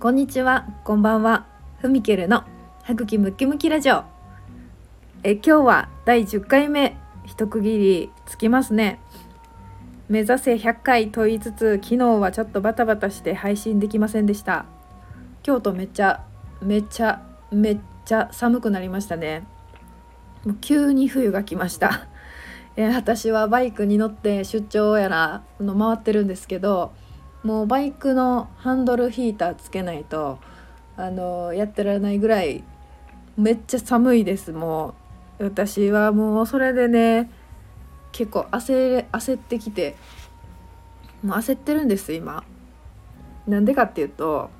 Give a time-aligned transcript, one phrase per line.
[0.00, 1.44] こんにちは、こんばんは。
[1.80, 2.44] ふみけるの
[2.84, 4.04] 歯茎ムキムキラジオ。
[5.24, 9.00] え今日は第10回目、一区切りつきますね。
[10.08, 14.66] 目指せ100回と言いつつ、昨日はちょっとバタバタして配信できませんでした。
[15.42, 16.24] 京都めっちゃ
[16.62, 17.20] めっちゃ
[17.50, 19.48] めっちゃ寒くなりましたね。
[20.44, 22.06] もう急に冬が来ました。
[22.76, 26.92] え私はバイクに乗って出張やらの回ってるんですけど。
[27.42, 30.38] もうバイクのハンドルヒーターつけないと
[30.96, 32.64] あのやってられないぐらい
[33.36, 35.08] めっちゃ寒いですもう。
[35.40, 37.30] 私はもうそれでね
[38.10, 39.96] 結構焦焦ってきて
[41.22, 42.42] もう焦ってるんです今。
[43.46, 44.50] なんでかっていうと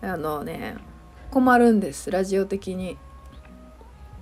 [0.00, 0.76] あのね
[1.30, 2.96] 困るんですラジオ的に。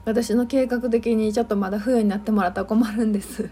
[0.05, 3.51] 私の計画的にちょっとまだ冬になってもらったら困るんです。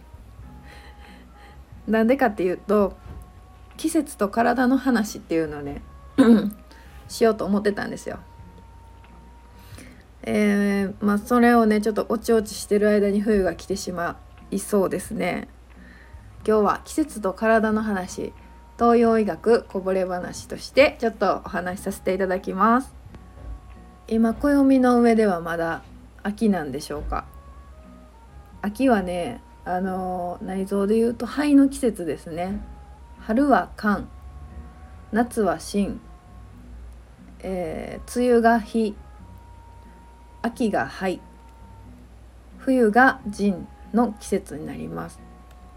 [1.86, 2.96] なんでかっていうと
[3.80, 5.80] 季節と体の話っていうのをね
[7.08, 8.18] しようと思ってたんですよ。
[10.22, 14.18] えー、まあそれをねちょっとおちおちしてる間に冬が来てしま
[14.50, 15.48] いそうですね。
[16.46, 18.34] 今日は季節と体の話
[18.78, 22.94] 東洋医学こぼれ話としてちょっとお話しさせていただきます。
[24.08, 25.82] 今暦の上ではまだ
[26.22, 27.24] 秋なんでしょうか。
[28.60, 32.60] 秋はねあの内臓でいうと肺の季節ですね。
[33.30, 34.08] 春は寒。
[35.12, 36.00] 夏は新、
[37.38, 38.96] えー、梅雨が日。
[40.42, 41.20] 秋が灰
[42.58, 45.20] 冬が陣の季節になります。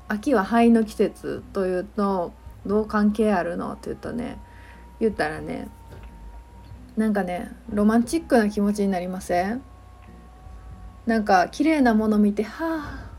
[0.07, 2.33] 秋は灰の季節というと
[2.65, 4.39] どう関係あるのって言うとね
[4.99, 5.67] 言ったらね
[6.97, 9.61] なんかねロマンチックな気持ちになりません？
[11.05, 13.09] なんか綺麗なもの見ては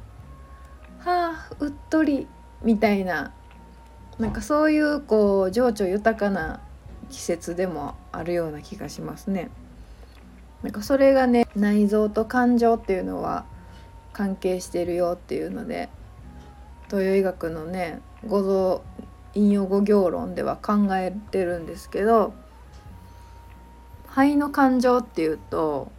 [1.05, 2.27] あはあうっとり
[2.65, 3.33] みたいな
[4.19, 6.61] なんかそういうこう情緒豊かな
[7.11, 9.51] 季節でもあるような気がしますね。
[10.63, 13.45] なんかそれがね内臓と感情っていうのは
[14.13, 15.91] 関係してるよっていうので
[16.87, 18.83] 東洋医学のね五臓
[19.35, 22.33] 引用語行論では考えてるんですけど
[24.07, 25.91] 肺の感情っていうと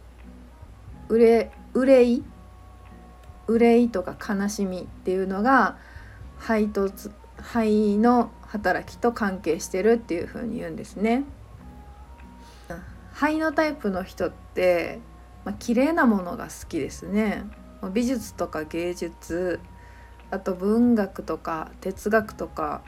[1.08, 1.50] 憂
[2.02, 2.24] い
[3.46, 5.76] 憂いとか悲しみっていうのが
[6.38, 6.90] 肺と
[7.38, 11.24] 肺の働きと関係してるっていう風に言うんですね。
[13.12, 14.98] 肺のタイプの人って、
[15.44, 17.44] まあ、綺麗なものが好きですね。
[17.92, 19.60] 美術とか芸術
[20.30, 22.82] あと文学とか哲学とか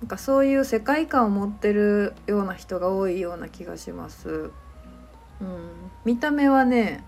[0.00, 4.50] なんかそういう世界観を持ってるような人が多いような気がします。
[5.40, 5.70] うん、
[6.04, 7.04] 見た目はね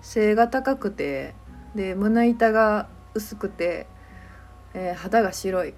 [0.00, 1.34] 背が高くて
[1.74, 3.86] で胸板が薄くて、
[4.74, 5.74] えー、肌が白い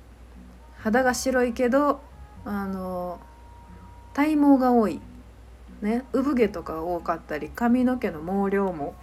[0.78, 2.00] 肌が白いけど
[2.44, 3.18] あの
[4.12, 5.00] 体毛が多い、
[5.80, 8.94] ね、産毛とか多かったり髪の毛の毛量も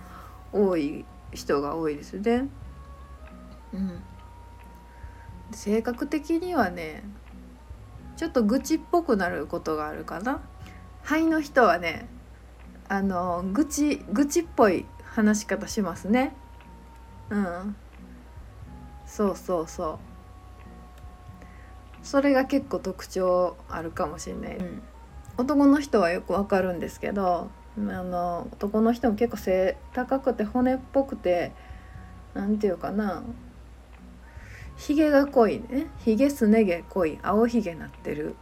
[0.53, 2.47] 多い人が多いですね。
[3.74, 4.02] うん、
[5.52, 7.03] 性格的にはね
[8.18, 10.41] ちょっと愚痴っぽくなることがあるかな。
[11.03, 12.08] 肺の人はね
[12.88, 16.35] あの愚痴愚痴っぽい話し方しますね。
[17.29, 17.75] うん。
[19.11, 19.99] そうそうそう。
[22.01, 24.81] それが結構特徴あるかもしれない、うん、
[25.38, 31.51] 男の人はよくわかるんですけどあの男の人も結構背高くて骨っぽくて
[32.33, 33.23] 何て言うかな。
[34.77, 35.88] ひげが濃いね。
[35.99, 38.35] ひげすね毛濃い青ひげなってる。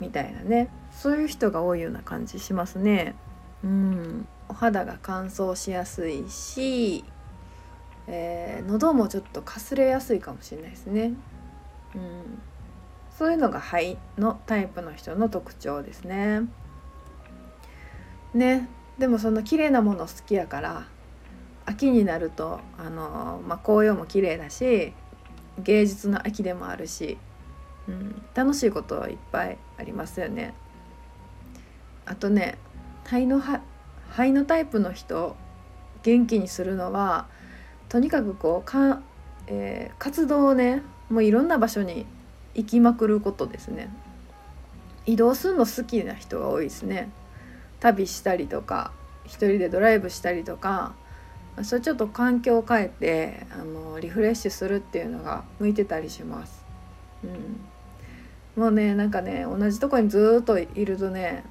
[0.00, 0.70] みたいなね。
[0.90, 3.14] そういう人が多いような感じしますね。
[3.62, 7.04] うん、お肌が乾燥しやすいし、
[8.08, 11.12] えー、喉もちょっとかすれやすいかもしれないですね。
[11.94, 12.42] うん
[13.18, 16.42] そういうのが肺のタイプの人の特徴ですね。
[18.34, 18.68] ね
[18.98, 20.86] でもその綺麗なもの好きやから
[21.64, 24.92] 秋になるとあの、まあ、紅葉も綺麗だし
[25.58, 27.16] 芸術の秋でもあるし、
[27.88, 30.52] うん、楽しいことはいっぱいありますよね。
[32.04, 32.58] あとね
[33.04, 35.36] 肺の肺のタイプの人
[36.02, 37.28] 元気にするのは
[37.88, 39.00] とにかくこうか、
[39.46, 42.06] えー、活動をねもういろんな場所に
[42.54, 43.90] 行きまくることですね。
[45.06, 47.10] 移動するの好きな人が多いですね。
[47.80, 48.92] 旅したりとか
[49.24, 50.94] 一人でドライブしたりとか
[51.62, 56.64] それちょっと環境を変えてあのリフレッシュするっていうのが向いてたりします、
[57.24, 61.44] うん、もうねなんかね同じとこにずっといるとね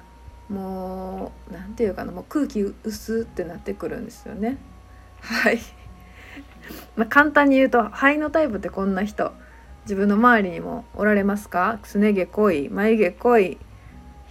[0.48, 4.58] もう何て言うかなもう空気薄ってなってくるんですよね。
[5.20, 5.58] はい。
[6.96, 9.32] まあ簡単に言うと肺のタイプってこんな人。
[9.84, 11.78] 自分の周りにもおられますか？
[11.84, 13.58] すね毛濃い眉毛濃い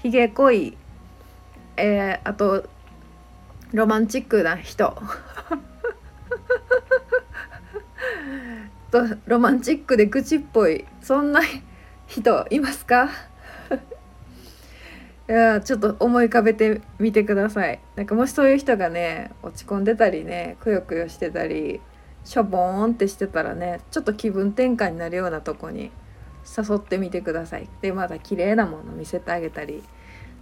[0.04, 0.76] ひげ濃い、
[1.78, 2.66] えー、あと
[3.72, 5.02] ロマンチックな人。
[8.92, 11.42] とロマンチックで愚痴っぽいそんな
[12.08, 13.10] 人いますか？
[15.28, 17.80] いやちょっと思い浮かべてみてください。
[17.96, 21.80] なんかもしそういう人がね落ち込んでたりねくよくよしてたり
[22.26, 25.92] しょぼーんってしてたらねちょっと気分転換になるようなとこに
[26.46, 27.70] 誘ってみてください。
[27.82, 29.84] でまだ綺麗なもの見せてあげたり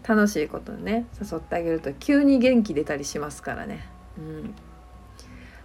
[0.07, 3.85] 楽しいことね誘ってあげると急に元気出たりしますからね。
[4.17, 4.55] うん。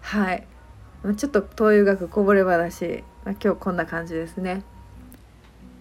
[0.00, 0.46] はい。
[1.16, 3.04] ちょっと東洋学こぼれ話。
[3.24, 4.62] 今日こんな感じですね。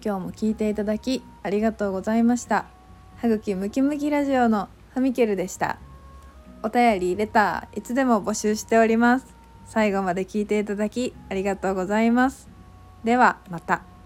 [0.04, 2.66] 今日も聞いていただきありがとうございました。
[3.18, 5.80] はぐきムキムキラジオのハミケルでした。
[6.64, 9.37] お便りレターいつでも募集しております。
[9.68, 12.48] 最後まで聞いていただきありがとうございます
[13.04, 13.97] ではまた。